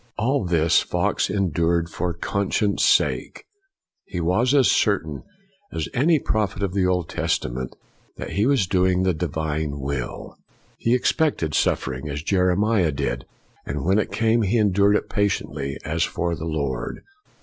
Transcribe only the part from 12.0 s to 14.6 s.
as Jeremiah did; and when it came, he